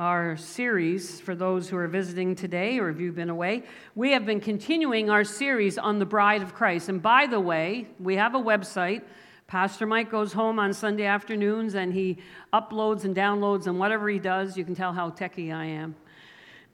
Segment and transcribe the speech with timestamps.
[0.00, 3.62] our series for those who are visiting today or if you've been away.
[3.94, 6.88] We have been continuing our series on the bride of Christ.
[6.88, 9.02] And by the way, we have a website.
[9.46, 12.16] Pastor Mike goes home on Sunday afternoons and he
[12.50, 15.94] uploads and downloads and whatever he does, you can tell how techie I am.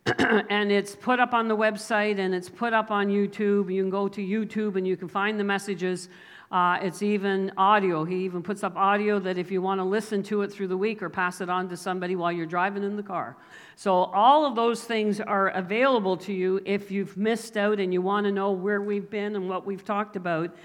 [0.48, 3.74] and it's put up on the website and it's put up on YouTube.
[3.74, 6.08] You can go to YouTube and you can find the messages.
[6.50, 8.04] Uh, it's even audio.
[8.04, 10.76] He even puts up audio that if you want to listen to it through the
[10.76, 13.36] week or pass it on to somebody while you're driving in the car.
[13.74, 18.00] So, all of those things are available to you if you've missed out and you
[18.00, 20.56] want to know where we've been and what we've talked about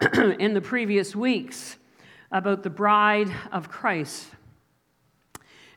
[0.38, 1.78] in the previous weeks
[2.30, 4.28] about the bride of Christ.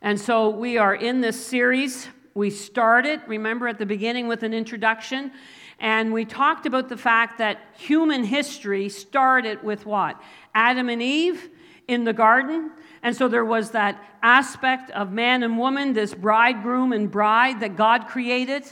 [0.04, 2.08] And so, we are in this series.
[2.36, 5.32] We started, remember, at the beginning with an introduction.
[5.80, 10.20] And we talked about the fact that human history started with what?
[10.56, 11.50] Adam and Eve
[11.88, 12.72] in the garden.
[13.04, 17.76] And so there was that aspect of man and woman, this bridegroom and bride that
[17.76, 18.64] God created.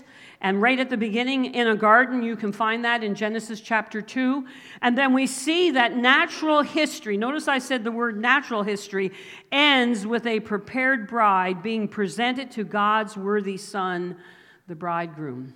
[0.41, 4.01] And right at the beginning in a garden, you can find that in Genesis chapter
[4.01, 4.46] 2.
[4.82, 9.12] And then we see that natural history, notice I said the word natural history,
[9.51, 14.18] ends with a prepared bride being presented to God's worthy son,
[14.68, 15.54] the bridegroom.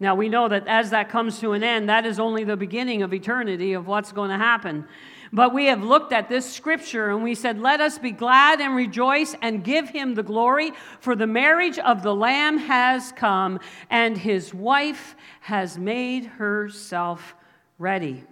[0.00, 3.02] Now, we know that as that comes to an end, that is only the beginning
[3.02, 4.86] of eternity of what's going to happen.
[5.32, 8.76] But we have looked at this scripture and we said, Let us be glad and
[8.76, 13.58] rejoice and give him the glory, for the marriage of the Lamb has come,
[13.90, 17.34] and his wife has made herself
[17.78, 18.24] ready.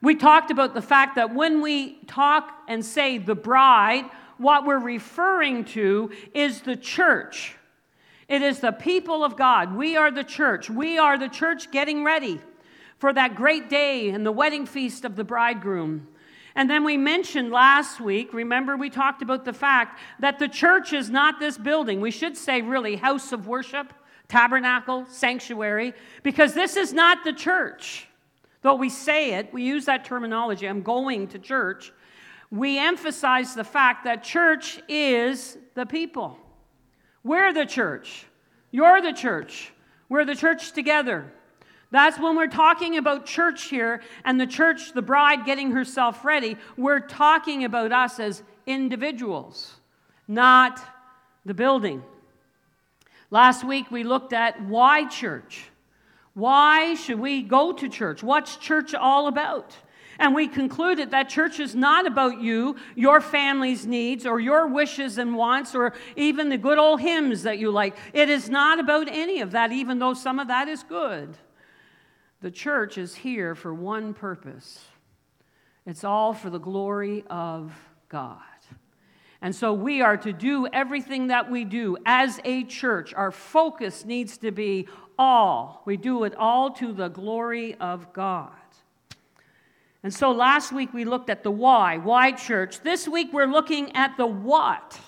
[0.00, 4.04] We talked about the fact that when we talk and say the bride,
[4.38, 7.56] what we're referring to is the church.
[8.28, 9.74] It is the people of God.
[9.74, 10.70] We are the church.
[10.70, 12.40] We are the church getting ready
[12.98, 16.06] for that great day and the wedding feast of the bridegroom.
[16.54, 20.92] And then we mentioned last week, remember, we talked about the fact that the church
[20.92, 22.00] is not this building.
[22.00, 23.92] We should say, really, house of worship,
[24.28, 28.06] tabernacle, sanctuary, because this is not the church.
[28.60, 31.92] Though we say it, we use that terminology, I'm going to church.
[32.50, 36.38] We emphasize the fact that church is the people.
[37.24, 38.26] We're the church.
[38.70, 39.72] You're the church.
[40.08, 41.32] We're the church together.
[41.90, 46.56] That's when we're talking about church here and the church, the bride getting herself ready.
[46.76, 49.74] We're talking about us as individuals,
[50.26, 50.80] not
[51.44, 52.02] the building.
[53.30, 55.64] Last week we looked at why church.
[56.34, 58.22] Why should we go to church?
[58.22, 59.76] What's church all about?
[60.22, 65.18] And we concluded that church is not about you, your family's needs, or your wishes
[65.18, 67.96] and wants, or even the good old hymns that you like.
[68.12, 71.36] It is not about any of that, even though some of that is good.
[72.40, 74.84] The church is here for one purpose
[75.84, 77.74] it's all for the glory of
[78.08, 78.38] God.
[79.40, 83.12] And so we are to do everything that we do as a church.
[83.12, 84.86] Our focus needs to be
[85.18, 85.82] all.
[85.84, 88.52] We do it all to the glory of God.
[90.02, 92.80] And so last week we looked at the why, why church.
[92.80, 95.00] This week we're looking at the what.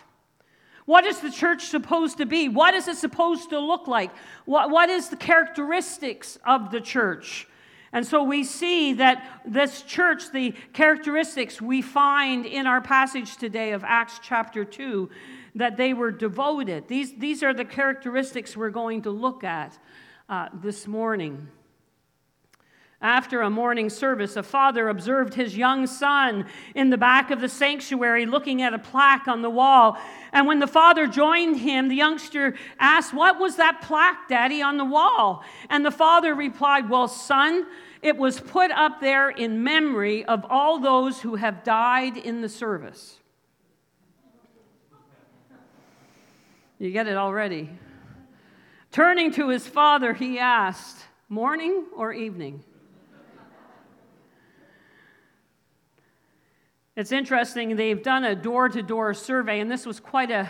[0.87, 2.49] What is the church supposed to be?
[2.49, 4.11] What is it supposed to look like?
[4.45, 7.49] What, what is the characteristics of the church?
[7.93, 13.73] And so we see that this church, the characteristics we find in our passage today
[13.73, 15.09] of Acts chapter 2,
[15.55, 16.89] that they were devoted.
[16.89, 19.79] These, these are the characteristics we're going to look at
[20.29, 21.49] uh, this morning.
[23.05, 27.51] After a morning service, a father observed his young son in the back of the
[27.51, 29.99] sanctuary looking at a plaque on the wall.
[30.33, 34.79] And when the father joined him, the youngster asked, What was that plaque, Daddy, on
[34.79, 35.45] the wall?
[35.69, 37.67] And the father replied, Well, son,
[38.01, 42.49] it was put up there in memory of all those who have died in the
[42.49, 43.19] service.
[46.79, 47.69] You get it already.
[48.93, 52.65] Turning to his father, he asked, Morning or evening?
[56.97, 60.49] It's interesting, they've done a door to door survey, and this was quite a,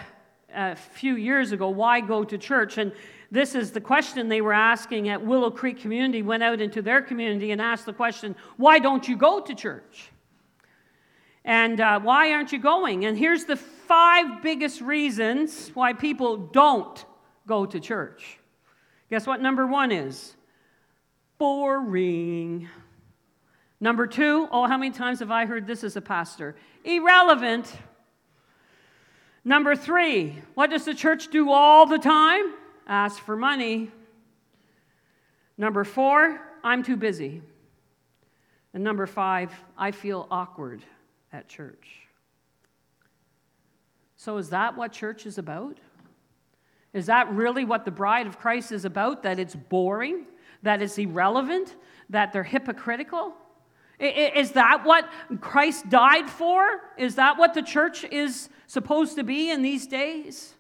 [0.55, 1.71] a, few years ago.
[1.71, 2.77] Why go to church?
[2.77, 2.93] And
[3.31, 7.01] this is the question they were asking at Willow Creek Community, went out into their
[7.01, 10.11] community and asked the question, Why don't you go to church?
[11.47, 13.07] And uh, why aren't you going?
[13.07, 17.05] And here's the five biggest reasons why people don't
[17.47, 18.39] go to church.
[19.09, 20.37] Guess what number one is?
[21.39, 22.69] Boring.
[23.85, 26.57] Number two, oh, how many times have I heard this as a pastor?
[26.85, 27.71] Irrelevant.
[29.45, 32.55] Number three, what does the church do all the time?
[32.87, 33.91] Ask for money.
[35.59, 37.43] Number four, I'm too busy.
[38.73, 40.83] And number five, I feel awkward
[41.31, 42.09] at church.
[44.17, 45.77] So, is that what church is about?
[46.95, 49.25] Is that really what the bride of Christ is about?
[49.25, 50.25] That it's boring?
[50.63, 51.77] That it's irrelevant?
[52.09, 53.35] That they're hypocritical?
[53.99, 55.09] Is that what
[55.41, 56.81] Christ died for?
[56.99, 60.55] Is that what the church is supposed to be in these days?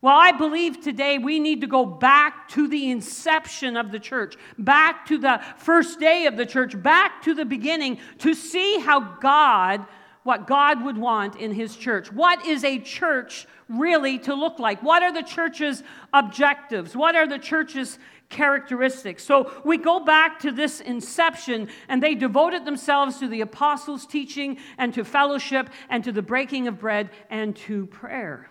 [0.00, 4.36] Well, I believe today we need to go back to the inception of the church,
[4.56, 9.00] back to the first day of the church, back to the beginning to see how
[9.00, 9.84] God,
[10.28, 12.12] what God would want in His church.
[12.12, 14.82] What is a church really to look like?
[14.82, 15.82] What are the church's
[16.12, 16.94] objectives?
[16.94, 17.98] What are the church's
[18.28, 19.24] characteristics?
[19.24, 24.58] So we go back to this inception, and they devoted themselves to the apostles' teaching
[24.76, 28.50] and to fellowship and to the breaking of bread and to prayer.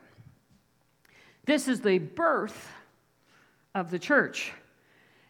[1.45, 2.71] This is the birth
[3.75, 4.51] of the church.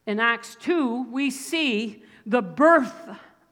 [0.06, 2.94] In Acts 2, we see the birth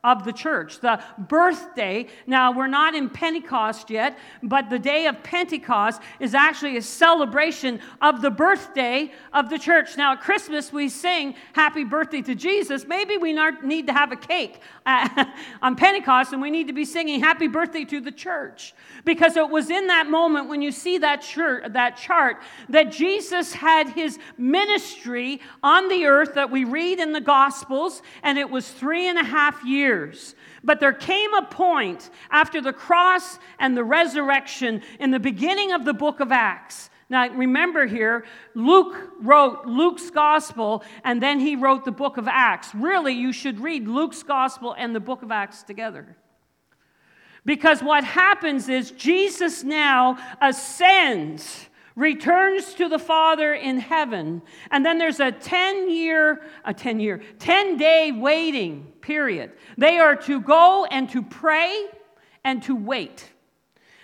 [0.05, 2.05] of the church, the birthday.
[2.27, 7.79] Now, we're not in Pentecost yet, but the day of Pentecost is actually a celebration
[8.01, 9.97] of the birthday of the church.
[9.97, 12.85] Now, at Christmas, we sing Happy Birthday to Jesus.
[12.85, 15.25] Maybe we need to have a cake uh,
[15.63, 18.75] on Pentecost and we need to be singing Happy Birthday to the church.
[19.05, 21.25] Because it was in that moment when you see that,
[21.69, 22.37] that chart
[22.69, 28.37] that Jesus had his ministry on the earth that we read in the Gospels, and
[28.37, 30.35] it was three and a half years years.
[30.63, 35.85] But there came a point after the cross and the resurrection in the beginning of
[35.85, 36.89] the book of Acts.
[37.07, 38.25] Now, remember here,
[38.55, 42.73] Luke wrote Luke's gospel and then he wrote the book of Acts.
[42.73, 46.17] Really, you should read Luke's gospel and the book of Acts together.
[47.45, 54.97] Because what happens is Jesus now ascends returns to the Father in heaven, and then
[54.97, 59.51] there's a 10 year, a 10 year, 10 day waiting period.
[59.77, 61.85] They are to go and to pray
[62.43, 63.29] and to wait.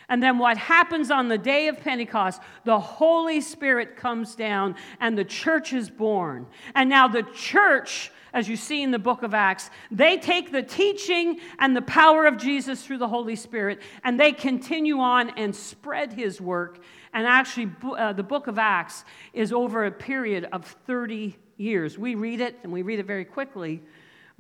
[0.08, 5.18] And then what happens on the day of Pentecost, the Holy Spirit comes down and
[5.18, 6.46] the church is born.
[6.76, 10.64] And now the church, as you see in the book of Acts, they take the
[10.64, 15.56] teaching and the power of Jesus through the Holy Spirit and they continue on and
[15.56, 16.80] spread his work
[17.14, 21.98] and actually, uh, the book of Acts is over a period of 30 years.
[21.98, 23.82] We read it and we read it very quickly,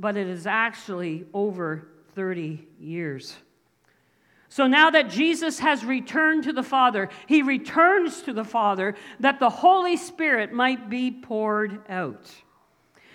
[0.01, 3.37] but it is actually over 30 years.
[4.49, 9.39] So now that Jesus has returned to the Father, he returns to the Father that
[9.39, 12.29] the Holy Spirit might be poured out.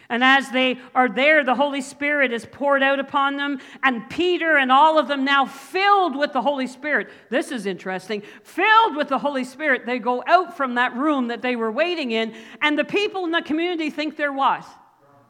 [0.08, 4.56] And as they are there, the Holy Spirit is poured out upon them, and Peter
[4.56, 7.10] and all of them now filled with the Holy Spirit.
[7.28, 8.22] This is interesting.
[8.44, 12.12] Filled with the Holy Spirit, they go out from that room that they were waiting
[12.12, 14.64] in, and the people in the community think they're what?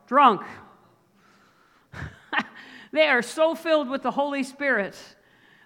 [0.07, 0.43] Drunk.
[2.93, 4.97] They are so filled with the Holy Spirit.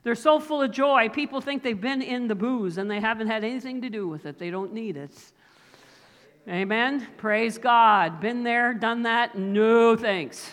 [0.02, 1.08] They're so full of joy.
[1.11, 4.26] People think they've been in the booze and they haven't had anything to do with
[4.26, 4.38] it.
[4.38, 5.12] They don't need it.
[6.49, 7.06] Amen.
[7.19, 8.20] Praise God.
[8.20, 9.37] Been there, done that.
[9.37, 10.50] No thanks.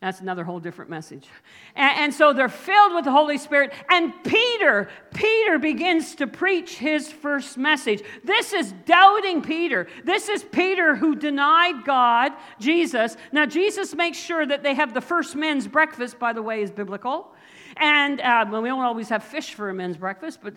[0.00, 1.26] That's another whole different message.
[1.74, 3.72] And, and, so they're filled with the Holy Spirit.
[3.90, 8.04] And Peter, Peter begins to preach his first message.
[8.22, 9.88] This is doubting Peter.
[10.04, 13.16] This is Peter who denied God, Jesus.
[13.32, 16.70] Now, Jesus makes sure that they have the first men's breakfast, by the way, is
[16.70, 17.34] biblical.
[17.76, 20.54] And uh, well, we don't always have fish for a men's breakfast, but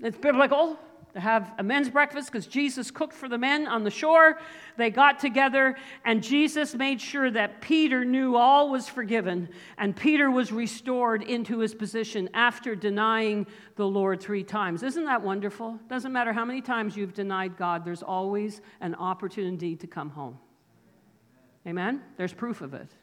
[0.00, 0.78] it's biblical
[1.18, 4.38] to have a men's breakfast because Jesus cooked for the men on the shore.
[4.76, 9.48] They got together, and Jesus made sure that Peter knew all was forgiven,
[9.78, 14.84] and Peter was restored into his position after denying the Lord three times.
[14.84, 15.80] Isn't that wonderful?
[15.88, 20.38] Doesn't matter how many times you've denied God, there's always an opportunity to come home.
[21.66, 22.00] Amen?
[22.16, 22.94] There's proof of it.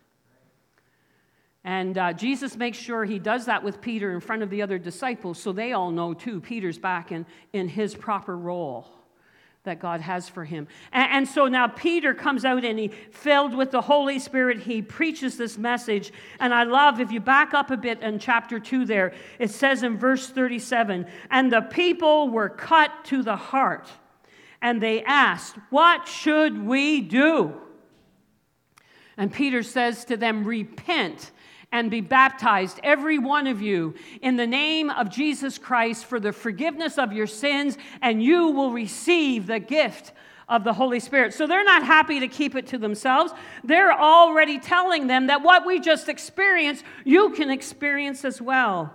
[1.65, 4.77] And uh, Jesus makes sure he does that with Peter in front of the other
[4.77, 8.87] disciples so they all know too Peter's back in, in his proper role
[9.63, 10.67] that God has for him.
[10.91, 14.83] And, and, so now Peter comes out and he, filled with the Holy Spirit, he
[14.83, 16.13] preaches this message.
[16.39, 19.81] And I love, if you back up a bit in chapter 2 there, it says
[19.81, 23.89] in verse 37 And the people were cut to the heart,
[24.61, 27.59] and they asked, What should we do?
[29.17, 31.31] And Peter says to them, Repent
[31.75, 36.31] and be baptized, every one of you, in the name of Jesus Christ for the
[36.31, 40.13] forgiveness of your sins, and you will receive the gift
[40.47, 41.33] of the Holy Spirit.
[41.33, 43.33] So they're not happy to keep it to themselves.
[43.61, 48.93] They're already telling them that what we just experienced, you can experience as well.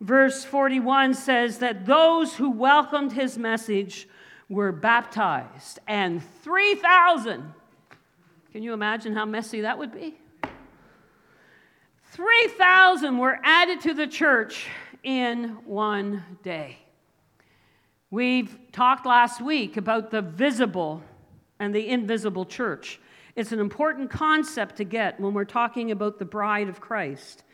[0.00, 4.08] Verse 41 says that those who welcomed his message
[4.48, 7.52] were baptized, and 3,000.
[8.52, 10.21] Can you imagine how messy that would be?
[12.12, 14.66] 3,000 were added to the church
[15.02, 16.76] in one day.
[18.10, 21.02] We've talked last week about the visible
[21.58, 23.00] and the invisible church.
[23.34, 27.44] It's an important concept to get when we're talking about the bride of Christ.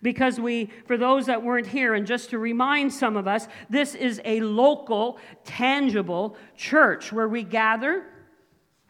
[0.00, 3.94] Because we, for those that weren't here, and just to remind some of us, this
[3.94, 8.06] is a local, tangible church where we gather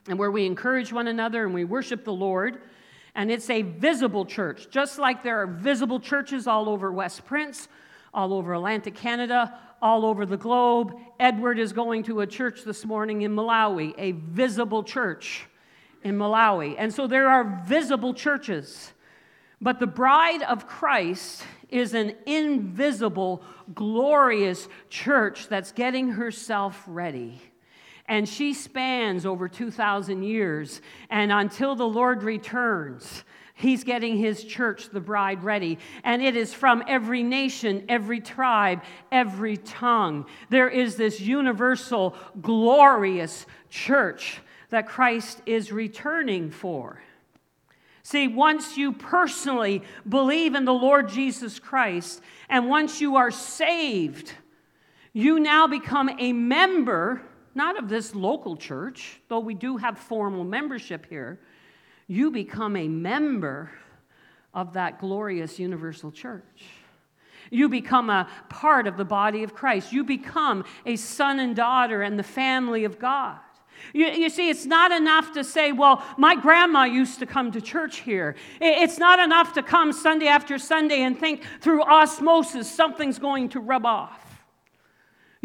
[0.07, 2.61] and where we encourage one another and we worship the Lord.
[3.17, 7.67] And it's a visible church, just like there are visible churches all over West Prince,
[8.13, 10.95] all over Atlantic Canada, all over the globe.
[11.19, 15.47] Edward is going to a church this morning in Malawi, a visible church
[16.03, 16.75] in Malawi.
[16.77, 18.93] And so there are visible churches.
[19.63, 23.43] But the bride of Christ is an invisible,
[23.75, 27.41] glorious church that's getting herself ready.
[28.09, 30.81] And she spans over 2,000 years.
[31.11, 33.25] And until the Lord returns,
[33.59, 35.79] He's getting his church, the bride, ready.
[36.05, 40.27] And it is from every nation, every tribe, every tongue.
[40.51, 47.01] There is this universal, glorious church that Christ is returning for.
[48.03, 52.21] See, once you personally believe in the Lord Jesus Christ,
[52.51, 54.33] and once you are saved,
[55.15, 57.23] you now become a member,
[57.57, 61.41] not of this local church, though we do have formal membership here,
[62.07, 63.71] you become a member
[64.55, 66.65] of that glorious universal church.
[67.51, 69.93] You become a part of the body of Christ.
[69.93, 73.39] You become a son and daughter and the family of God.
[73.93, 77.61] You, you, see, it's not enough to say, well, my grandma used to come to
[77.61, 78.35] church here.
[78.61, 83.61] It's not enough to come Sunday after Sunday and think through osmosis something's going to
[83.61, 84.26] rub off.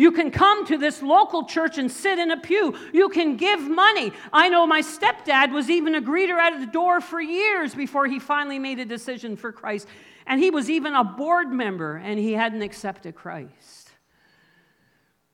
[0.02, 2.76] You can come to this local church and sit in a pew.
[2.92, 4.12] You can give money.
[4.34, 8.18] I know my stepdad was even a greeter at the door for years before he
[8.18, 9.88] finally made a decision for Christ.
[10.26, 13.92] And he was even a board member and he hadn't accepted Christ.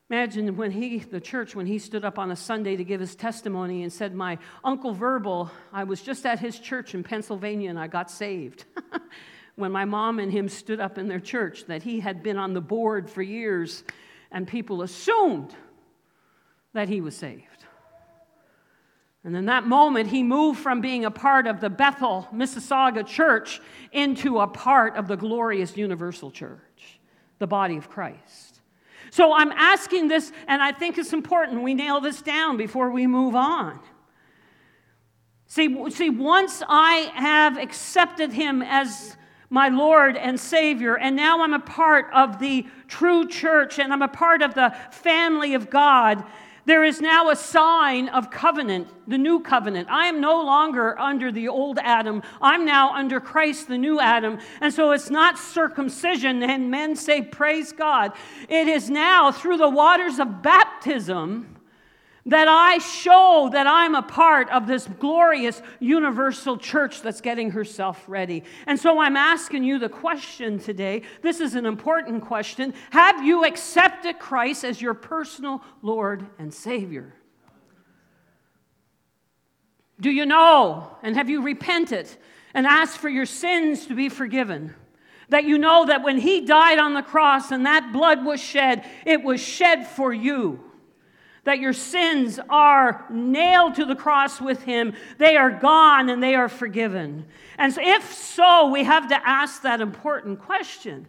[0.09, 3.15] Imagine when he, the church, when he stood up on a Sunday to give his
[3.15, 7.79] testimony and said, My Uncle Verbal, I was just at his church in Pennsylvania and
[7.79, 8.65] I got saved.
[9.55, 12.53] when my mom and him stood up in their church, that he had been on
[12.53, 13.85] the board for years
[14.31, 15.53] and people assumed
[16.73, 17.43] that he was saved.
[19.23, 23.59] And in that moment, he moved from being a part of the Bethel, Mississauga church
[23.91, 26.99] into a part of the glorious universal church,
[27.39, 28.61] the body of Christ.
[29.09, 33.05] So I'm asking this, and I think it's important we nail this down before we
[33.05, 33.79] move on.
[35.47, 39.16] See, see, once I have accepted him as
[39.49, 44.01] my Lord and Savior, and now I'm a part of the true church and I'm
[44.01, 46.23] a part of the family of God,
[46.67, 49.87] there is now a sign of covenant, the new covenant.
[49.89, 52.21] I am no longer under the old Adam.
[52.41, 54.37] I'm now under Christ, the new Adam.
[54.59, 58.11] And so it's not circumcision, and men say, Praise God.
[58.49, 61.56] It is now through the waters of baptism
[62.27, 68.03] that I show that I'm a part of this glorious universal church that's getting herself
[68.07, 68.43] ready.
[68.65, 71.03] And so I'm asking you the question today.
[71.21, 72.73] This is an important question.
[72.91, 77.13] Have you accepted Christ as your personal Lord and Savior?
[79.99, 82.09] Do you know and have you repented
[82.53, 84.75] and asked for your sins to be forgiven?
[85.29, 88.85] That you know that when He died on the cross and that blood was shed,
[89.05, 90.66] it was shed for you
[91.47, 94.93] that your sins are nailed to the cross with him.
[95.17, 97.25] They are gone and they are forgiven.
[97.57, 101.07] And so if so, we have to ask that important question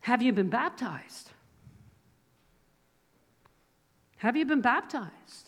[0.00, 1.32] Have you been baptized?
[4.16, 5.45] Have you been baptized?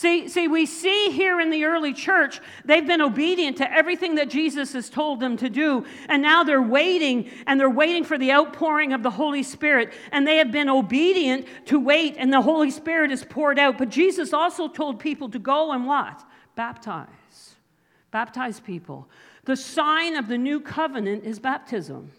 [0.00, 4.30] See, see, we see here in the early church, they've been obedient to everything that
[4.30, 5.84] Jesus has told them to do.
[6.08, 9.92] And now they're waiting, and they're waiting for the outpouring of the Holy Spirit.
[10.10, 13.76] And they have been obedient to wait, and the Holy Spirit is poured out.
[13.76, 16.24] But Jesus also told people to go and what?
[16.54, 17.56] Baptize.
[18.10, 19.06] Baptize people.
[19.44, 22.10] The sign of the new covenant is baptism.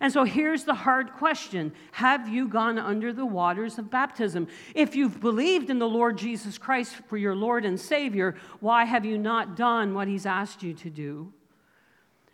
[0.00, 4.48] And so here's the hard question Have you gone under the waters of baptism?
[4.74, 9.04] If you've believed in the Lord Jesus Christ for your Lord and Savior, why have
[9.04, 11.32] you not done what He's asked you to do?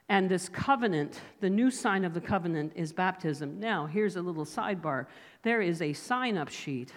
[0.09, 3.61] And this covenant, the new sign of the covenant, is baptism.
[3.61, 5.07] Now, here's a little sidebar
[5.43, 6.93] there is a sign up sheet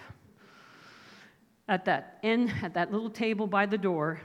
[1.67, 4.20] at that end, at that little table by the door.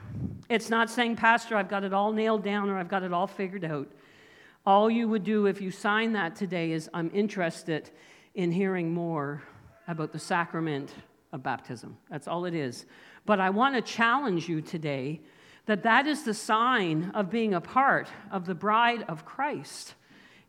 [0.49, 3.27] It's not saying, Pastor, I've got it all nailed down or I've got it all
[3.27, 3.87] figured out.
[4.65, 7.89] All you would do if you sign that today is, I'm interested
[8.35, 9.43] in hearing more
[9.87, 10.93] about the sacrament
[11.31, 11.97] of baptism.
[12.09, 12.85] That's all it is.
[13.25, 15.21] But I want to challenge you today
[15.65, 19.93] that that is the sign of being a part of the bride of Christ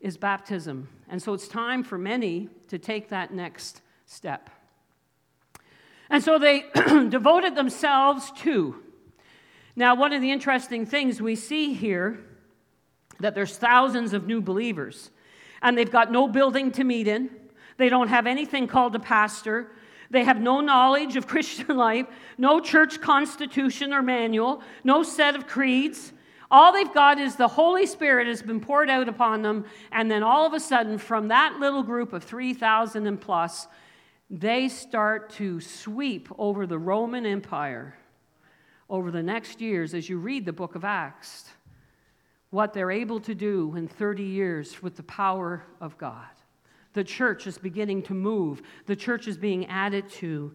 [0.01, 0.89] is baptism.
[1.09, 4.51] And so it's time for many to take that next step.
[6.09, 8.77] And so they devoted themselves to.
[9.77, 12.19] Now, one of the interesting things we see here
[13.21, 15.11] that there's thousands of new believers
[15.63, 17.31] and they've got no building to meet in.
[17.77, 19.71] They don't have anything called a pastor.
[20.11, 22.07] They have no knowledge of Christian life,
[22.39, 26.13] no church constitution or manual, no set of creeds.
[26.51, 30.25] All they've got is the Holy Spirit has been poured out upon them, and then
[30.25, 33.69] all of a sudden, from that little group of 3,000 and plus,
[34.29, 37.97] they start to sweep over the Roman Empire
[38.89, 41.51] over the next years as you read the book of Acts.
[42.51, 46.27] What they're able to do in 30 years with the power of God.
[46.93, 50.53] The church is beginning to move, the church is being added to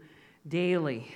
[0.47, 1.15] daily.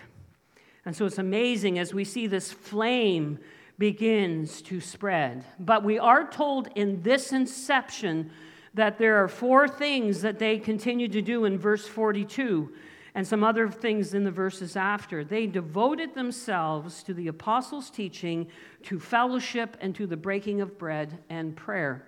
[0.85, 3.39] And so it's amazing as we see this flame
[3.77, 5.43] begins to spread.
[5.59, 8.31] But we are told in this inception
[8.73, 12.71] that there are four things that they continue to do in verse 42
[13.15, 15.23] and some other things in the verses after.
[15.23, 18.47] They devoted themselves to the apostles' teaching,
[18.83, 22.05] to fellowship, and to the breaking of bread and prayer.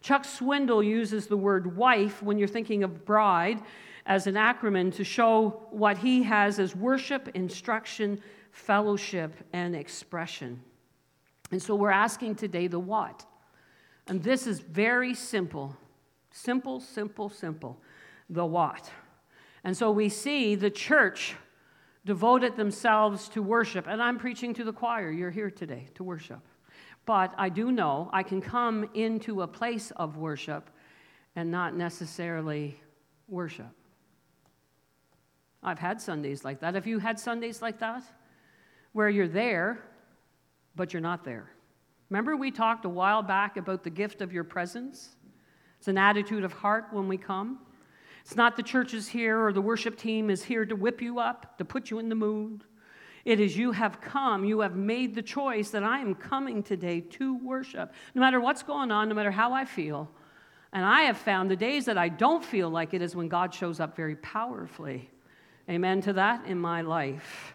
[0.00, 3.62] Chuck Swindoll uses the word wife when you're thinking of bride
[4.06, 8.20] as an acronym to show what he has as worship, instruction,
[8.52, 10.60] fellowship, and expression.
[11.50, 13.24] And so we're asking today the what.
[14.06, 15.76] And this is very simple.
[16.30, 17.80] Simple, simple, simple.
[18.28, 18.90] The what.
[19.64, 21.34] And so we see the church
[22.04, 23.86] devoted themselves to worship.
[23.88, 25.10] And I'm preaching to the choir.
[25.10, 26.40] You're here today to worship.
[27.06, 30.70] But I do know I can come into a place of worship
[31.34, 32.78] and not necessarily
[33.26, 33.72] worship.
[35.62, 36.74] I've had Sundays like that.
[36.74, 38.04] Have you had Sundays like that?
[38.92, 39.78] Where you're there,
[40.76, 41.50] but you're not there.
[42.10, 45.16] Remember, we talked a while back about the gift of your presence?
[45.78, 47.60] It's an attitude of heart when we come.
[48.24, 51.18] It's not the church is here or the worship team is here to whip you
[51.18, 52.64] up, to put you in the mood.
[53.26, 57.02] It is you have come, you have made the choice that I am coming today
[57.02, 57.92] to worship.
[58.14, 60.10] No matter what's going on, no matter how I feel.
[60.72, 63.52] And I have found the days that I don't feel like it is when God
[63.52, 65.10] shows up very powerfully.
[65.68, 67.54] Amen to that in my life.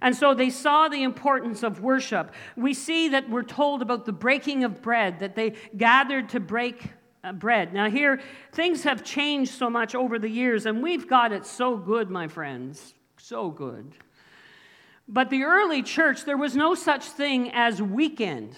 [0.00, 2.32] And so they saw the importance of worship.
[2.56, 6.90] We see that we're told about the breaking of bread, that they gathered to break
[7.34, 7.72] bread.
[7.72, 8.20] Now, here,
[8.52, 12.28] things have changed so much over the years, and we've got it so good, my
[12.28, 12.94] friends.
[13.16, 13.92] So good.
[15.08, 18.56] But the early church, there was no such thing as weekend.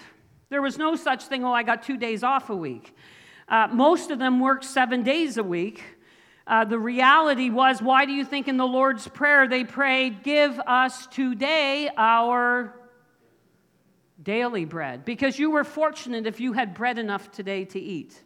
[0.48, 2.94] There was no such thing, oh, I got two days off a week.
[3.48, 5.82] Uh, most of them worked seven days a week.
[6.46, 10.58] Uh, the reality was, why do you think in the Lord's Prayer they prayed, Give
[10.60, 12.74] us today our
[14.20, 15.04] daily bread?
[15.04, 18.20] Because you were fortunate if you had bread enough today to eat.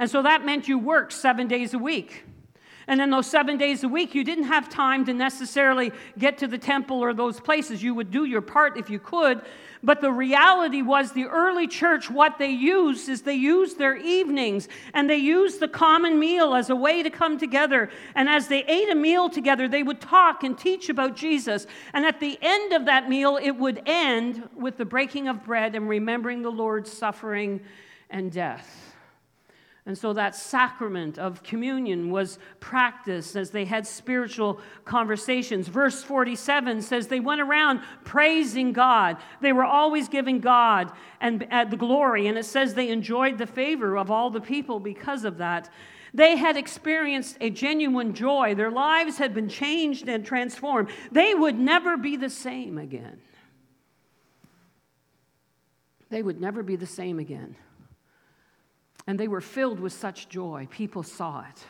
[0.00, 2.24] And so that meant you worked seven days a week.
[2.86, 6.48] And in those seven days a week, you didn't have time to necessarily get to
[6.48, 7.82] the temple or those places.
[7.82, 9.42] You would do your part if you could.
[9.82, 14.68] But the reality was, the early church, what they used is they used their evenings
[14.94, 17.90] and they used the common meal as a way to come together.
[18.14, 21.66] And as they ate a meal together, they would talk and teach about Jesus.
[21.92, 25.74] And at the end of that meal, it would end with the breaking of bread
[25.74, 27.60] and remembering the Lord's suffering
[28.08, 28.89] and death.
[29.86, 35.68] And so that sacrament of communion was practiced as they had spiritual conversations.
[35.68, 39.16] Verse 47 says they went around praising God.
[39.40, 43.46] They were always giving God and uh, the glory, and it says they enjoyed the
[43.46, 45.70] favor of all the people because of that.
[46.12, 48.54] They had experienced a genuine joy.
[48.54, 50.90] Their lives had been changed and transformed.
[51.10, 53.20] They would never be the same again.
[56.10, 57.56] They would never be the same again.
[59.10, 60.68] And they were filled with such joy.
[60.70, 61.64] People saw it.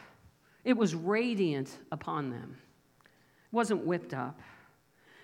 [0.63, 2.59] It was radiant upon them,
[3.01, 4.39] it wasn't whipped up.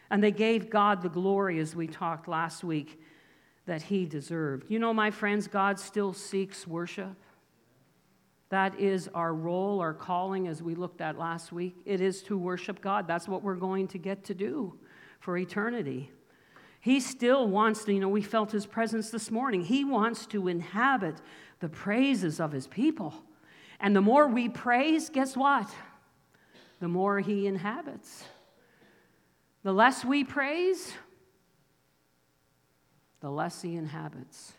[0.08, 2.98] And they gave God the glory, as we talked last week,
[3.66, 4.64] that He deserved.
[4.70, 7.16] You know, my friends, God still seeks worship.
[8.48, 11.76] That is our role, our calling, as we looked at last week.
[11.84, 13.06] It is to worship God.
[13.06, 14.78] That's what we're going to get to do
[15.20, 16.10] for eternity.
[16.86, 19.62] He still wants to, you know, we felt His presence this morning.
[19.62, 21.16] He wants to inhabit
[21.58, 23.12] the praises of his people.
[23.80, 25.68] And the more we praise, guess what?
[26.78, 28.22] The more he inhabits.
[29.64, 30.92] The less we praise,
[33.18, 34.52] the less he inhabits.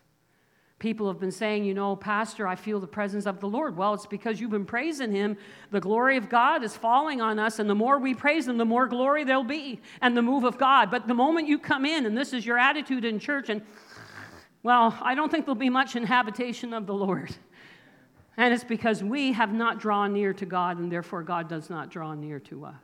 [0.80, 3.76] People have been saying, you know, Pastor, I feel the presence of the Lord.
[3.76, 5.36] Well, it's because you've been praising him.
[5.72, 8.66] The glory of God is falling on us, and the more we praise him, the
[8.66, 10.92] more glory there'll be and the move of God.
[10.92, 13.64] But the moment you come in, and this is your attitude in church, and
[14.62, 17.36] well, I don't think there'll be much inhabitation of the Lord.
[18.36, 21.90] And it's because we have not drawn near to God, and therefore God does not
[21.90, 22.76] draw near to us.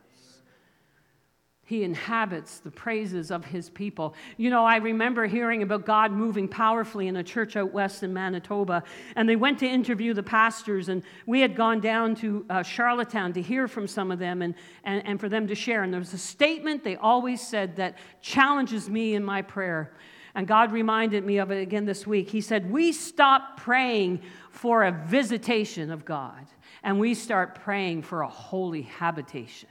[1.65, 4.15] He inhabits the praises of his people.
[4.35, 8.13] You know, I remember hearing about God moving powerfully in a church out west in
[8.13, 8.83] Manitoba,
[9.15, 13.31] and they went to interview the pastors, and we had gone down to uh, Charlottetown
[13.33, 15.83] to hear from some of them and, and, and for them to share.
[15.83, 19.93] And there was a statement they always said that challenges me in my prayer.
[20.35, 22.29] And God reminded me of it again this week.
[22.29, 24.21] He said, We stop praying
[24.51, 26.45] for a visitation of God,
[26.83, 29.69] and we start praying for a holy habitation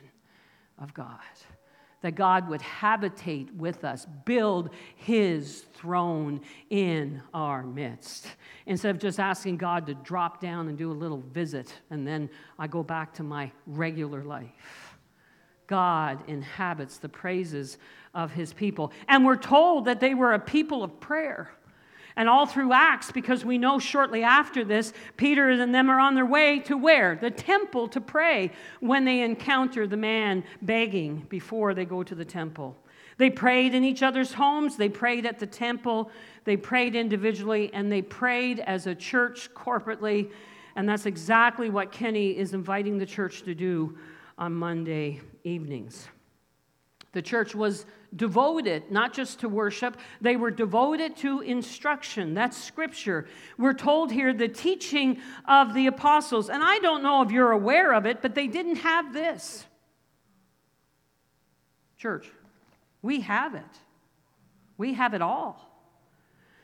[0.78, 1.18] of God
[2.02, 8.26] that God would habitate with us, build his throne in our midst.
[8.66, 12.28] Instead of just asking God to drop down and do a little visit, and then
[12.58, 14.96] I go back to my regular life.
[15.66, 17.78] God inhabits the praises
[18.14, 18.92] of his people.
[19.08, 21.50] And we're told that they were a people of prayer.
[22.16, 26.14] And all through Acts, because we know shortly after this, Peter and them are on
[26.14, 27.16] their way to where?
[27.16, 32.24] The temple to pray when they encounter the man begging before they go to the
[32.24, 32.76] temple.
[33.18, 36.10] They prayed in each other's homes, they prayed at the temple,
[36.44, 40.30] they prayed individually, and they prayed as a church corporately.
[40.76, 43.96] And that's exactly what Kenny is inviting the church to do
[44.38, 46.08] on Monday evenings.
[47.12, 52.34] The church was devoted not just to worship, they were devoted to instruction.
[52.34, 53.26] That's scripture.
[53.58, 56.48] We're told here the teaching of the apostles.
[56.48, 59.66] And I don't know if you're aware of it, but they didn't have this.
[61.98, 62.26] Church,
[63.02, 63.62] we have it.
[64.76, 65.68] We have it all.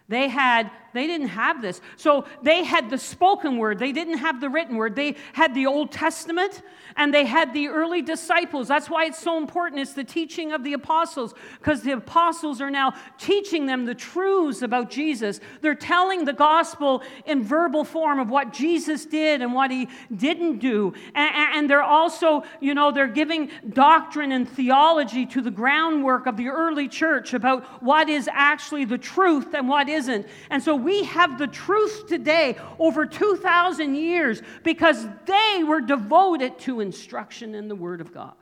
[0.08, 1.80] They had they didn't have this.
[1.96, 3.78] So they had the spoken word.
[3.78, 4.96] They didn't have the written word.
[4.96, 6.62] They had the Old Testament
[6.96, 8.68] and they had the early disciples.
[8.68, 9.80] That's why it's so important.
[9.80, 14.62] It's the teaching of the apostles because the apostles are now teaching them the truths
[14.62, 15.40] about Jesus.
[15.60, 20.58] They're telling the gospel in verbal form of what Jesus did and what he didn't
[20.58, 20.94] do.
[21.14, 26.48] And, they're also, you know, they're giving doctrine and theology to the groundwork of the
[26.48, 30.26] early church about what is actually the truth and what isn't.
[30.48, 36.80] And so we have the truth today over 2,000 years because they were devoted to
[36.80, 38.34] instruction in the Word of God.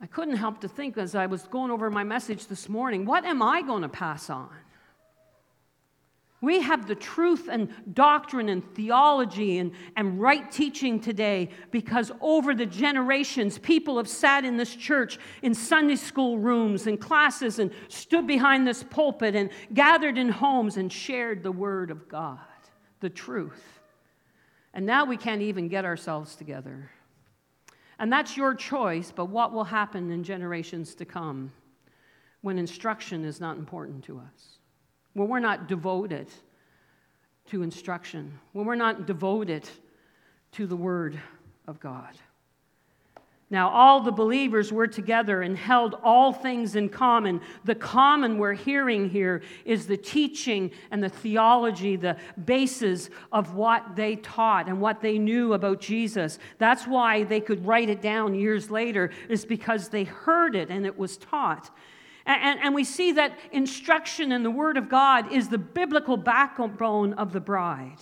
[0.00, 3.24] I couldn't help to think as I was going over my message this morning what
[3.24, 4.50] am I going to pass on?
[6.42, 12.54] We have the truth and doctrine and theology and, and right teaching today because over
[12.54, 17.70] the generations, people have sat in this church in Sunday school rooms and classes and
[17.88, 22.38] stood behind this pulpit and gathered in homes and shared the Word of God,
[23.00, 23.80] the truth.
[24.72, 26.90] And now we can't even get ourselves together.
[27.98, 31.52] And that's your choice, but what will happen in generations to come
[32.40, 34.59] when instruction is not important to us?
[35.14, 36.28] When we're not devoted
[37.50, 39.68] to instruction, when we're not devoted
[40.52, 41.20] to the Word
[41.66, 42.16] of God.
[43.52, 47.40] Now, all the believers were together and held all things in common.
[47.64, 53.96] The common we're hearing here is the teaching and the theology, the basis of what
[53.96, 56.38] they taught and what they knew about Jesus.
[56.58, 60.86] That's why they could write it down years later, is because they heard it and
[60.86, 61.74] it was taught.
[62.30, 67.14] And, and, we see that instruction in the Word of God is the biblical backbone
[67.14, 67.98] of the bride.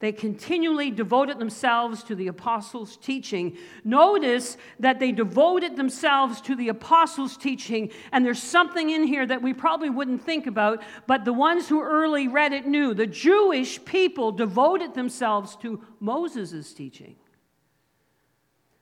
[0.00, 3.56] They continually devoted themselves to the apostles' teaching.
[3.84, 9.42] Notice that they devoted themselves to the apostles' teaching, and there's something in here that
[9.42, 12.92] we probably wouldn't think about, but the ones who early read it knew.
[12.92, 17.16] The Jewish people devoted themselves to Moses' teaching.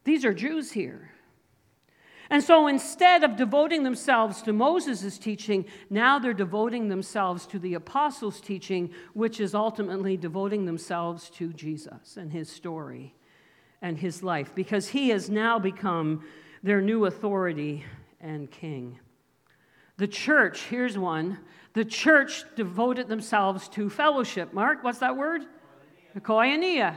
[0.04, 1.12] These are Jews here.
[2.30, 7.74] And so instead of devoting themselves to Moses' teaching, now they're devoting themselves to the
[7.74, 13.14] apostles' teaching, which is ultimately devoting themselves to Jesus and his story
[13.80, 16.24] and his life, because he has now become
[16.62, 17.84] their new authority
[18.20, 18.98] and king.
[19.98, 21.38] The church, here's one,
[21.74, 24.52] the church devoted themselves to fellowship.
[24.52, 25.42] Mark, what's that word?
[26.18, 26.96] Koinonia.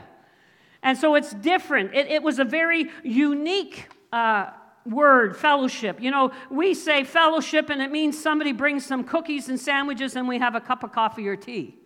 [0.82, 1.94] And so it's different.
[1.94, 4.50] It, it was a very unique uh,
[4.86, 6.00] word, fellowship.
[6.00, 10.26] You know, we say fellowship and it means somebody brings some cookies and sandwiches and
[10.26, 11.76] we have a cup of coffee or tea.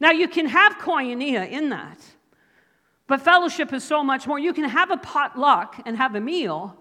[0.00, 1.98] Now, you can have koinonia in that,
[3.06, 4.38] but fellowship is so much more.
[4.38, 6.76] You can have a potluck and have a meal,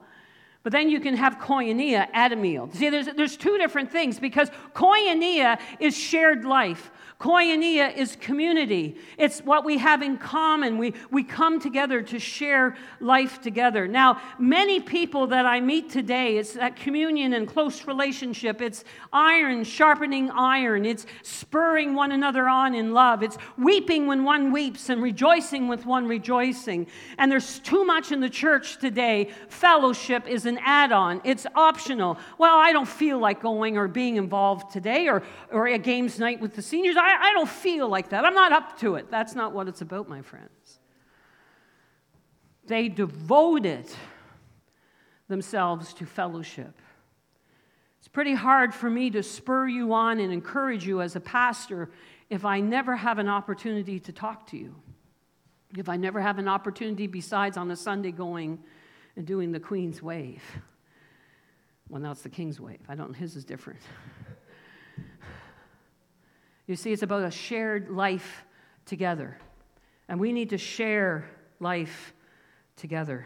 [0.63, 2.69] but then you can have koinonia at a meal.
[2.73, 6.91] See, there's, there's two different things because koinonia is shared life.
[7.24, 8.98] Koinonia is community.
[9.18, 10.78] It's what we have in common.
[10.78, 13.88] We, we come together to share life together.
[13.88, 18.60] Now, many people that I meet today, it's that communion and close relationship.
[18.60, 18.84] It's
[19.14, 20.86] iron sharpening iron.
[20.86, 23.24] It's spurring one another on in love.
[23.24, 26.88] It's weeping when one weeps and rejoicing with one rejoicing.
[27.18, 29.30] And there's too much in the church today.
[29.48, 32.18] Fellowship is an add on, it's optional.
[32.38, 36.42] Well, I don't feel like going or being involved today or, or a games night
[36.42, 36.98] with the seniors.
[36.98, 38.26] I, I don't feel like that.
[38.26, 39.10] I'm not up to it.
[39.10, 40.80] That's not what it's about, my friends.
[42.65, 43.86] They devoted
[45.28, 46.80] themselves to fellowship.
[47.99, 51.89] It's pretty hard for me to spur you on and encourage you as a pastor
[52.30, 54.76] if I never have an opportunity to talk to you.
[55.78, 58.60] If I never have an opportunity besides on a Sunday going
[59.15, 60.43] and doing the Queen's wave.
[61.89, 62.80] Well, now it's the King's wave.
[62.88, 63.80] I don't, his is different.
[66.67, 68.45] You see, it's about a shared life
[68.86, 69.38] together.
[70.08, 72.13] And we need to share life
[72.76, 73.26] together.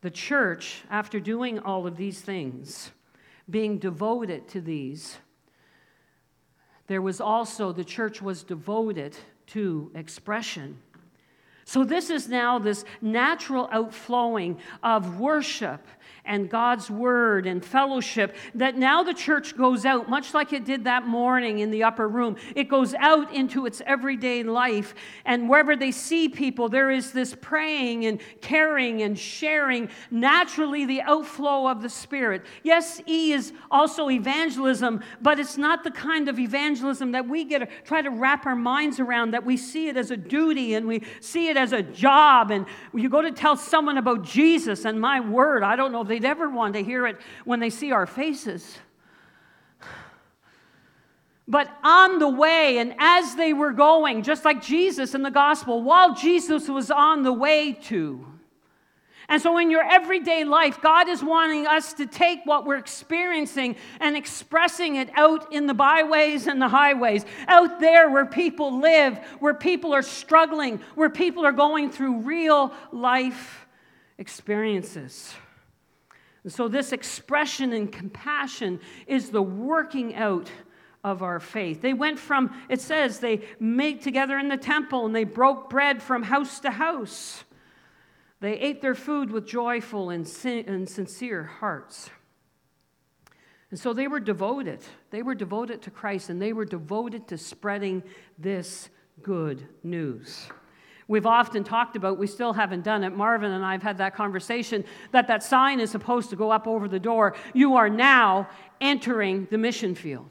[0.00, 2.90] The church, after doing all of these things,
[3.48, 5.18] being devoted to these,
[6.86, 9.16] there was also, the church was devoted
[9.48, 10.78] to expression.
[11.64, 15.86] So, this is now this natural outflowing of worship
[16.24, 20.84] and God's word and fellowship that now the church goes out, much like it did
[20.84, 22.36] that morning in the upper room.
[22.54, 24.94] It goes out into its everyday life.
[25.24, 31.02] And wherever they see people, there is this praying and caring and sharing, naturally, the
[31.02, 32.42] outflow of the Spirit.
[32.62, 37.60] Yes, E is also evangelism, but it's not the kind of evangelism that we get
[37.60, 40.86] to try to wrap our minds around, that we see it as a duty and
[40.86, 42.50] we see it as a job.
[42.50, 46.24] And you go to tell someone about Jesus, and my word, I don't know they'd
[46.24, 48.78] ever want to hear it when they see our faces.
[51.46, 55.82] But on the way, and as they were going, just like Jesus in the gospel,
[55.82, 58.24] while Jesus was on the way to,
[59.30, 63.76] and so, in your everyday life, God is wanting us to take what we're experiencing
[64.00, 69.18] and expressing it out in the byways and the highways, out there where people live,
[69.38, 73.68] where people are struggling, where people are going through real life
[74.18, 75.32] experiences.
[76.42, 80.50] And so, this expression and compassion is the working out
[81.02, 81.80] of our faith.
[81.80, 86.02] They went from, it says, they made together in the temple and they broke bread
[86.02, 87.44] from house to house.
[88.40, 92.10] They ate their food with joyful and, sin- and sincere hearts.
[93.70, 94.80] And so they were devoted.
[95.10, 98.02] They were devoted to Christ and they were devoted to spreading
[98.38, 98.88] this
[99.22, 100.48] good news
[101.10, 103.10] we've often talked about, we still haven't done it.
[103.10, 106.68] Marvin and I have had that conversation that that sign is supposed to go up
[106.68, 107.34] over the door.
[107.52, 108.48] You are now
[108.80, 110.30] entering the mission field.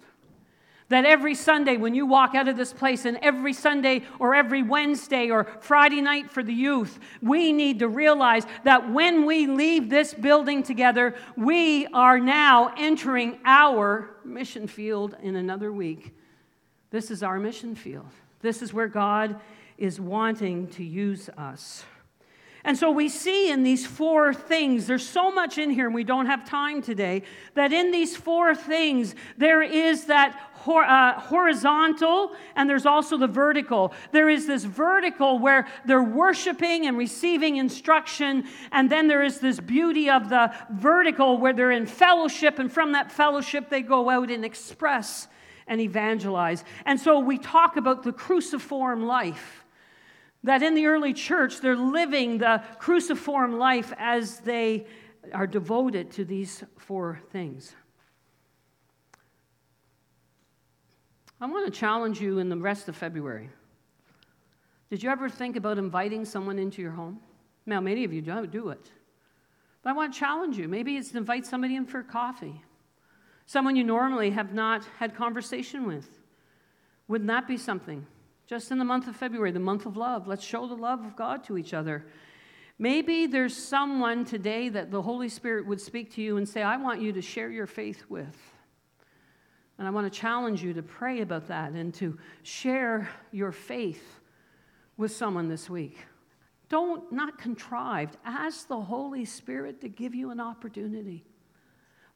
[0.87, 4.63] That every Sunday, when you walk out of this place, and every Sunday or every
[4.63, 9.89] Wednesday or Friday night for the youth, we need to realize that when we leave
[9.89, 16.15] this building together, we are now entering our mission field in another week.
[16.89, 18.09] This is our mission field.
[18.41, 19.39] This is where God
[19.79, 21.83] is wanting to use us.
[22.65, 26.03] And so we see in these four things, there's so much in here, and we
[26.03, 32.35] don't have time today, that in these four things, there is that hor- uh, horizontal
[32.57, 33.93] and there's also the vertical.
[34.11, 39.61] There is this vertical where they're worshiping and receiving instruction, and then there is this
[39.61, 44.29] beauty of the vertical where they're in fellowship, and from that fellowship, they go out
[44.29, 45.29] and express
[45.65, 46.65] and evangelize.
[46.85, 49.58] And so we talk about the cruciform life
[50.43, 54.85] that in the early church, they're living the cruciform life as they
[55.33, 57.75] are devoted to these four things.
[61.41, 63.49] I want to challenge you in the rest of February.
[64.89, 67.19] Did you ever think about inviting someone into your home?
[67.65, 68.91] Now, many of you don't do it.
[69.83, 70.67] But I want to challenge you.
[70.67, 72.61] Maybe it's to invite somebody in for coffee,
[73.45, 76.09] someone you normally have not had conversation with.
[77.07, 78.05] Wouldn't that be something?
[78.49, 80.27] Just in the month of February, the month of love.
[80.27, 82.07] Let's show the love of God to each other.
[82.79, 86.77] Maybe there's someone today that the Holy Spirit would speak to you and say, I
[86.77, 88.35] want you to share your faith with.
[89.77, 94.19] And I want to challenge you to pray about that and to share your faith
[94.97, 95.99] with someone this week.
[96.69, 98.17] Don't, not contrived.
[98.25, 101.23] Ask the Holy Spirit to give you an opportunity.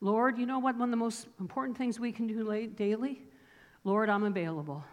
[0.02, 0.78] Lord, you know what?
[0.78, 3.22] One of the most important things we can do daily?
[3.84, 4.84] Lord, I'm available.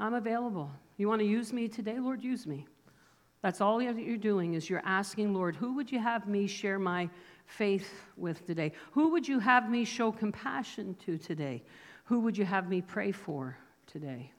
[0.00, 0.70] I'm available.
[0.96, 1.98] You want to use me today?
[1.98, 2.66] Lord, use me.
[3.42, 7.08] That's all you're doing is you're asking, Lord, who would you have me share my
[7.46, 8.72] faith with today?
[8.92, 11.62] Who would you have me show compassion to today?
[12.04, 13.56] Who would you have me pray for
[13.86, 14.32] today?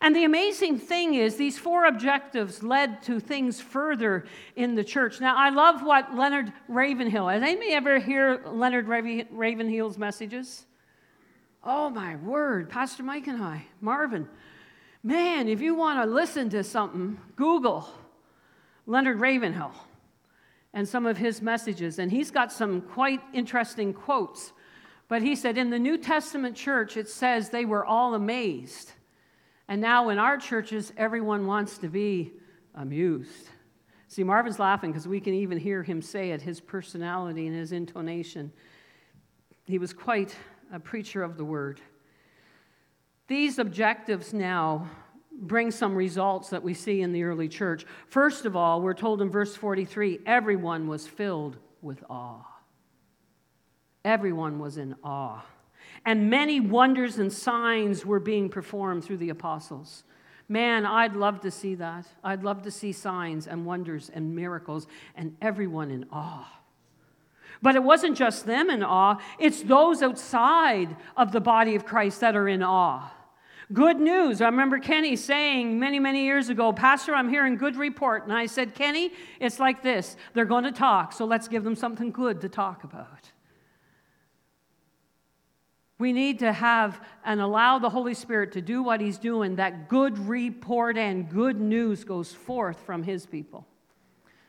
[0.00, 4.24] And the amazing thing is, these four objectives led to things further
[4.56, 5.20] in the church.
[5.20, 10.66] Now, I love what Leonard Ravenhill, has anybody ever hear Leonard Ravenhill's messages?
[11.62, 14.28] Oh, my word, Pastor Mike and I, Marvin.
[15.06, 17.88] Man, if you want to listen to something, Google
[18.86, 19.70] Leonard Ravenhill.
[20.74, 22.00] and some of his messages.
[22.00, 24.52] And he's got some quite interesting quotes.
[25.06, 28.92] But he said, in the New Testament church, it says they were all amazed.
[29.68, 32.32] And now in our churches, everyone wants to be
[32.74, 33.48] amused.
[34.08, 37.70] See, Marvin's laughing because we can even hear him say it, his personality and his
[37.70, 38.52] intonation.
[39.66, 40.34] He was quite
[40.72, 41.80] a preacher of the word.
[43.28, 44.88] These objectives now
[45.32, 47.84] bring some results that we see in the early church.
[48.08, 52.46] First of all, we're told in verse 43 everyone was filled with awe.
[54.04, 55.44] Everyone was in awe.
[56.04, 60.04] And many wonders and signs were being performed through the apostles.
[60.48, 62.06] Man, I'd love to see that.
[62.22, 64.86] I'd love to see signs and wonders and miracles
[65.16, 66.46] and everyone in awe.
[67.60, 72.20] But it wasn't just them in awe, it's those outside of the body of Christ
[72.20, 73.10] that are in awe.
[73.72, 74.40] Good news.
[74.40, 78.22] I remember Kenny saying many, many years ago, Pastor, I'm hearing good report.
[78.22, 80.16] And I said, Kenny, it's like this.
[80.34, 83.32] They're going to talk, so let's give them something good to talk about.
[85.98, 89.88] We need to have and allow the Holy Spirit to do what He's doing, that
[89.88, 93.66] good report and good news goes forth from His people.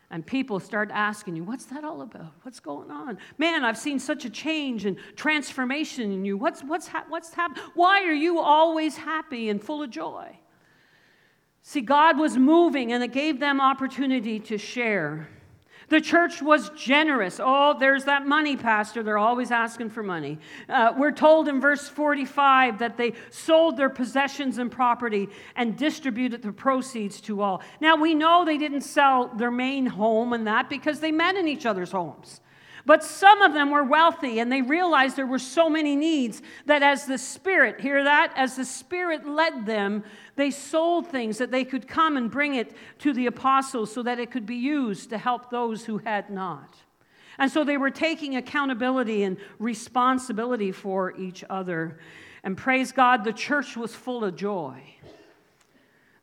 [0.09, 2.31] And people start asking you, What's that all about?
[2.43, 3.17] What's going on?
[3.37, 6.37] Man, I've seen such a change and transformation in you.
[6.37, 7.63] What's, what's, ha- what's happening?
[7.73, 10.37] Why are you always happy and full of joy?
[11.61, 15.27] See, God was moving and it gave them opportunity to share.
[15.89, 17.39] The church was generous.
[17.41, 19.03] Oh, there's that money, Pastor.
[19.03, 20.37] They're always asking for money.
[20.67, 26.41] Uh, we're told in verse 45 that they sold their possessions and property and distributed
[26.41, 27.61] the proceeds to all.
[27.79, 31.47] Now, we know they didn't sell their main home and that because they met in
[31.47, 32.41] each other's homes.
[32.87, 36.81] But some of them were wealthy and they realized there were so many needs that
[36.81, 38.31] as the Spirit, hear that?
[38.37, 40.05] As the Spirit led them,
[40.37, 44.19] they sold things that they could come and bring it to the apostles so that
[44.19, 46.77] it could be used to help those who had not.
[47.37, 51.99] And so they were taking accountability and responsibility for each other.
[52.41, 54.81] And praise God, the church was full of joy.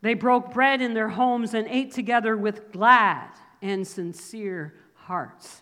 [0.01, 3.29] They broke bread in their homes and ate together with glad
[3.61, 5.61] and sincere hearts.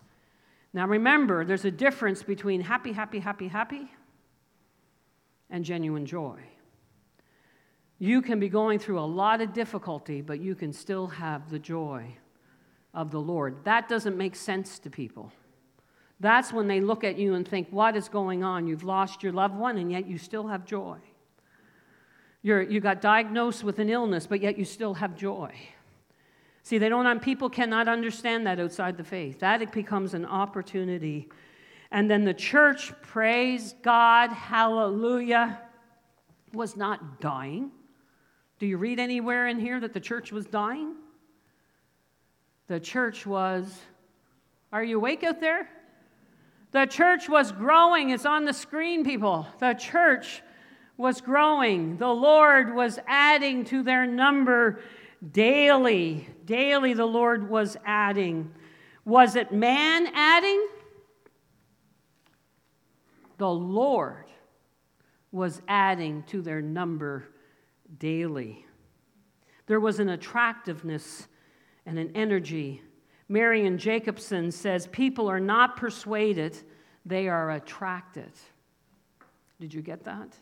[0.73, 3.91] Now remember, there's a difference between happy, happy, happy, happy
[5.49, 6.39] and genuine joy.
[7.99, 11.59] You can be going through a lot of difficulty, but you can still have the
[11.59, 12.17] joy
[12.93, 13.63] of the Lord.
[13.63, 15.31] That doesn't make sense to people.
[16.19, 18.67] That's when they look at you and think, What is going on?
[18.67, 20.97] You've lost your loved one, and yet you still have joy.
[22.41, 25.53] You're, you got diagnosed with an illness, but yet you still have joy.
[26.63, 29.39] See, they don't, people cannot understand that outside the faith.
[29.39, 31.29] That it becomes an opportunity.
[31.91, 35.61] And then the church, praise God, hallelujah,
[36.53, 37.69] was not dying.
[38.59, 40.95] Do you read anywhere in here that the church was dying?
[42.67, 43.81] The church was,
[44.71, 45.69] are you awake out there?
[46.71, 48.09] The church was growing.
[48.11, 49.45] It's on the screen, people.
[49.59, 50.41] The church
[50.95, 51.97] was growing.
[51.97, 54.79] The Lord was adding to their number
[55.31, 58.51] Daily, daily the Lord was adding.
[59.05, 60.67] Was it man adding?
[63.37, 64.25] The Lord
[65.31, 67.29] was adding to their number
[67.99, 68.65] daily.
[69.65, 71.27] There was an attractiveness
[71.85, 72.81] and an energy.
[73.29, 76.57] Marion Jacobson says people are not persuaded,
[77.05, 78.31] they are attracted.
[79.59, 80.35] Did you get that?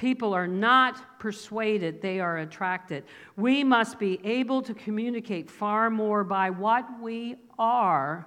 [0.00, 3.04] People are not persuaded, they are attracted.
[3.36, 8.26] We must be able to communicate far more by what we are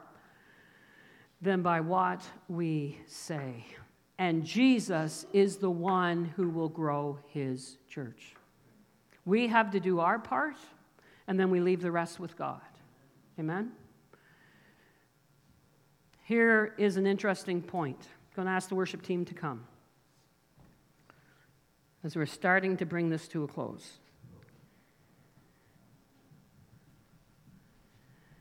[1.41, 3.65] than by what we say.
[4.19, 8.35] And Jesus is the one who will grow his church.
[9.25, 10.57] We have to do our part,
[11.25, 12.61] and then we leave the rest with God.
[13.39, 13.71] Amen?
[16.21, 17.97] Here is an interesting point.
[18.01, 19.65] I'm going to ask the worship team to come
[22.03, 23.93] as we're starting to bring this to a close.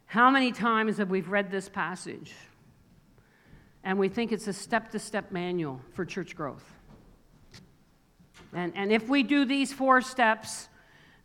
[0.06, 2.32] How many times have we read this passage
[3.82, 6.64] and we think it's a step to step manual for church growth?
[8.52, 10.68] And, and if we do these four steps,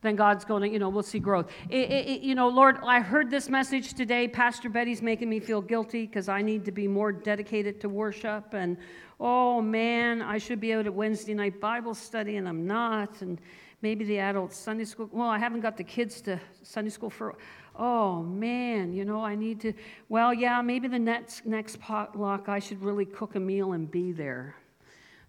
[0.02, 1.50] then God's going to, you know, we'll see growth.
[1.70, 4.28] It, it, you know, Lord, I heard this message today.
[4.28, 8.54] Pastor Betty's making me feel guilty because I need to be more dedicated to worship.
[8.54, 8.78] And
[9.20, 13.22] oh man, I should be out at Wednesday night Bible study and I'm not.
[13.22, 13.42] And
[13.82, 15.10] maybe the adult Sunday school.
[15.12, 17.36] Well, I haven't got the kids to Sunday school for.
[17.76, 19.74] Oh man, you know, I need to.
[20.10, 24.12] Well, yeah, maybe the next next potluck I should really cook a meal and be
[24.12, 24.56] there.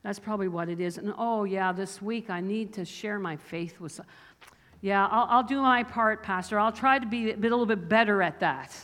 [0.02, 0.98] That's probably what it is.
[0.98, 4.00] And oh yeah, this week I need to share my faith with.
[4.80, 6.58] Yeah, I'll, I'll do my part, Pastor.
[6.58, 8.76] I'll try to be a, little bit better at that.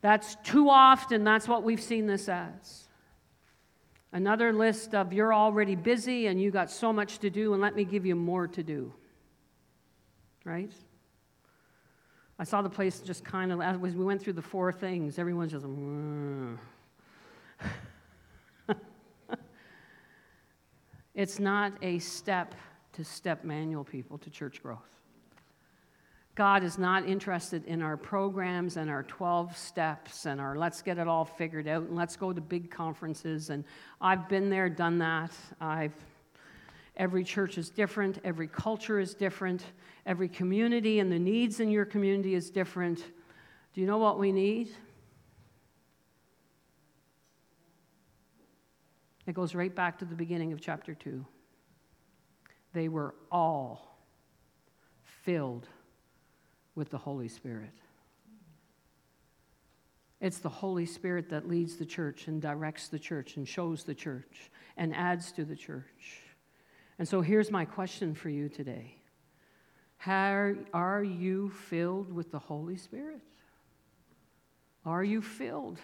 [0.00, 2.88] That's too often, that's what we've seen this as.
[4.12, 7.76] Another list of you're already busy and you got so much to do, and let
[7.76, 8.92] me give you more to do.
[10.44, 10.72] Right?
[12.38, 15.52] I saw the place just kind of, as we went through the four things, everyone's
[15.52, 15.64] just,
[21.14, 22.56] it's not a step
[22.92, 24.78] to step manual, people, to church growth.
[26.34, 30.96] God is not interested in our programs and our 12 steps and our let's get
[30.96, 33.50] it all figured out and let's go to big conferences.
[33.50, 33.64] And
[34.00, 35.32] I've been there, done that.
[35.60, 35.92] I've,
[36.96, 39.62] every church is different, every culture is different,
[40.06, 43.04] every community and the needs in your community is different.
[43.74, 44.70] Do you know what we need?
[49.26, 51.24] It goes right back to the beginning of chapter 2.
[52.72, 53.98] They were all
[55.22, 55.68] filled
[56.74, 57.72] with the Holy Spirit.
[60.20, 63.94] It's the Holy Spirit that leads the church and directs the church and shows the
[63.94, 66.20] church and adds to the church.
[66.98, 68.94] And so here's my question for you today
[69.96, 73.20] How, Are you filled with the Holy Spirit?
[74.84, 75.78] Are you filled?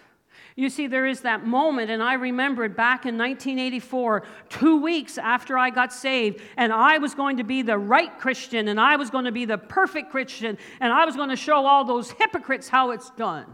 [0.55, 5.17] You see, there is that moment, and I remember it back in 1984, two weeks
[5.17, 8.97] after I got saved, and I was going to be the right Christian, and I
[8.97, 12.11] was going to be the perfect Christian, and I was going to show all those
[12.11, 13.45] hypocrites how it's done.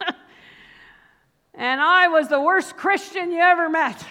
[1.54, 4.04] and I was the worst Christian you ever met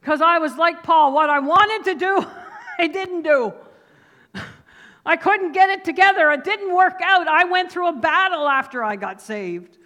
[0.00, 1.12] because I was like Paul.
[1.14, 2.26] What I wanted to do,
[2.78, 3.54] I didn't do.
[5.04, 6.30] I couldn't get it together.
[6.30, 7.26] It didn't work out.
[7.26, 9.78] I went through a battle after I got saved.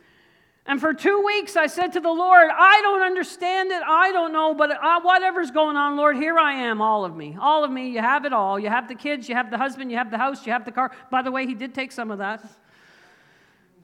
[0.67, 3.83] And for two weeks, I said to the Lord, I don't understand it.
[3.87, 7.37] I don't know, but uh, whatever's going on, Lord, here I am, all of me.
[7.39, 7.91] All of me.
[7.91, 8.59] You have it all.
[8.59, 10.73] You have the kids, you have the husband, you have the house, you have the
[10.73, 10.91] car.
[11.11, 12.43] By the way, he did take some of that.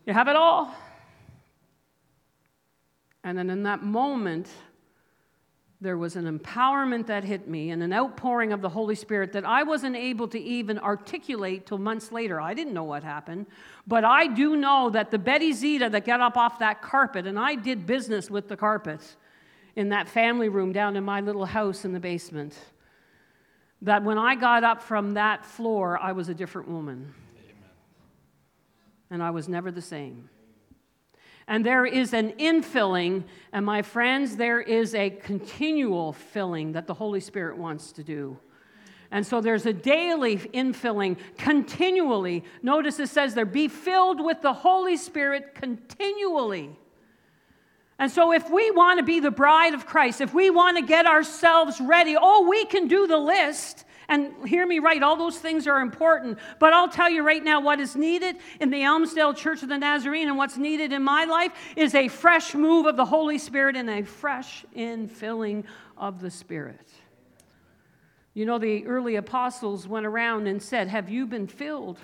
[0.07, 0.75] You have it all.
[3.23, 4.49] And then in that moment,
[5.83, 9.47] there was an empowerment that hit me and an outpouring of the Holy Spirit that
[9.47, 12.39] I wasn't able to even articulate till months later.
[12.39, 13.47] I didn't know what happened,
[13.87, 17.39] but I do know that the Betty Zita that got up off that carpet, and
[17.39, 19.01] I did business with the carpet
[19.75, 22.59] in that family room down in my little house in the basement,
[23.81, 27.15] that when I got up from that floor, I was a different woman.
[27.39, 27.55] Amen.
[29.11, 30.29] And I was never the same
[31.51, 33.25] and there is an infilling.
[33.53, 38.39] And my friends, there is a continual filling that the Holy Spirit wants to do.
[39.11, 42.45] And so there's a daily infilling continually.
[42.63, 46.79] Notice it says there, be filled with the Holy Spirit continually.
[47.99, 50.83] And so, if we want to be the bride of Christ, if we want to
[50.83, 53.85] get ourselves ready, oh, we can do the list.
[54.11, 56.41] And hear me right, all those things are important.
[56.59, 59.79] But I'll tell you right now what is needed in the Elmsdale Church of the
[59.79, 63.77] Nazarene and what's needed in my life is a fresh move of the Holy Spirit
[63.77, 65.63] and a fresh infilling
[65.97, 66.91] of the Spirit.
[68.35, 72.01] You know, the early apostles went around and said, Have you been filled?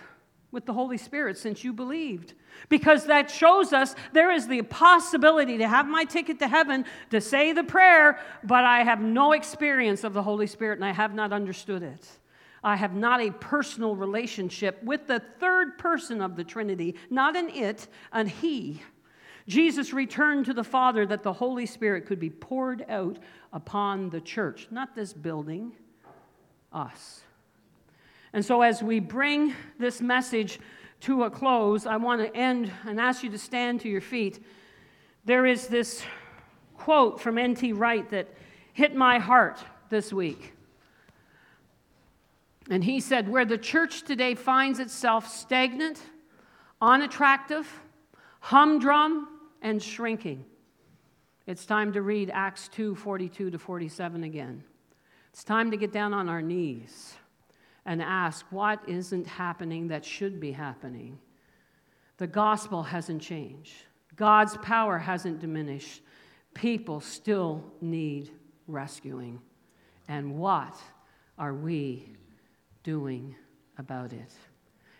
[0.57, 2.33] With the Holy Spirit since you believed.
[2.71, 7.21] Because that shows us there is the possibility to have my ticket to heaven, to
[7.21, 11.15] say the prayer, but I have no experience of the Holy Spirit and I have
[11.15, 12.09] not understood it.
[12.65, 17.51] I have not a personal relationship with the third person of the Trinity, not an
[17.51, 18.81] it, an he.
[19.47, 23.19] Jesus returned to the Father that the Holy Spirit could be poured out
[23.53, 25.73] upon the church, not this building,
[26.73, 27.26] us.
[28.37, 30.61] And so, as we bring this message
[31.01, 34.45] to a close, I want to end and ask you to stand to your feet.
[35.25, 36.05] There is this
[36.75, 37.73] quote from N.T.
[37.73, 38.29] Wright that
[38.75, 40.53] hit my heart this week.
[42.69, 46.03] And he said, Where the church today finds itself stagnant,
[46.83, 47.67] unattractive,
[48.41, 49.29] humdrum,
[49.63, 50.45] and shrinking,
[51.47, 54.63] it's time to read Acts 2 42 to 47 again.
[55.33, 57.15] It's time to get down on our knees
[57.87, 61.19] and ask what isn't happening that should be happening.
[62.19, 63.73] The gospel hasn't changed,
[64.17, 66.03] God's power hasn't diminished.
[66.55, 68.31] People still need
[68.67, 69.41] rescuing.
[70.09, 70.75] And what
[71.39, 72.15] are we
[72.83, 73.37] doing
[73.77, 74.33] about it?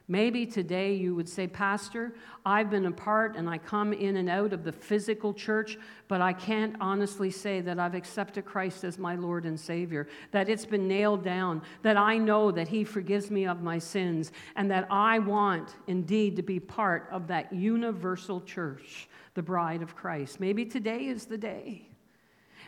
[0.09, 4.31] Maybe today you would say, Pastor, I've been a part and I come in and
[4.31, 5.77] out of the physical church,
[6.07, 10.49] but I can't honestly say that I've accepted Christ as my Lord and Savior, that
[10.49, 14.71] it's been nailed down, that I know that He forgives me of my sins, and
[14.71, 20.39] that I want indeed to be part of that universal church, the bride of Christ.
[20.39, 21.89] Maybe today is the day.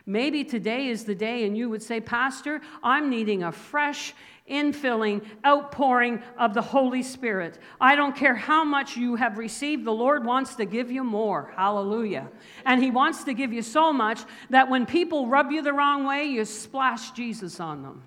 [0.06, 4.14] Maybe today is the day, and you would say, Pastor, I'm needing a fresh
[4.50, 7.58] infilling, outpouring of the Holy Spirit.
[7.80, 11.52] I don't care how much you have received, the Lord wants to give you more.
[11.56, 12.28] Hallelujah.
[12.64, 14.20] And He wants to give you so much
[14.50, 18.02] that when people rub you the wrong way, you splash Jesus on them.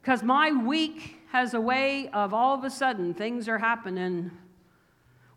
[0.00, 4.30] Because my week has a way of all of a sudden things are happening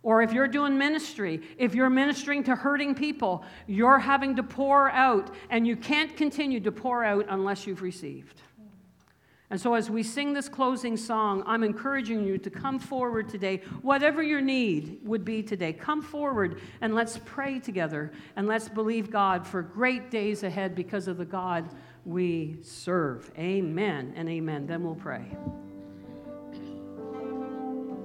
[0.02, 4.90] or if you're doing ministry, if you're ministering to hurting people, you're having to pour
[4.92, 8.42] out, and you can't continue to pour out unless you've received.
[9.52, 13.64] And so, as we sing this closing song, I'm encouraging you to come forward today,
[13.82, 15.74] whatever your need would be today.
[15.74, 21.08] Come forward and let's pray together and let's believe God for great days ahead because
[21.08, 21.68] of the God
[22.06, 23.32] we serve.
[23.40, 24.68] Amen and amen.
[24.68, 25.26] Then we'll pray.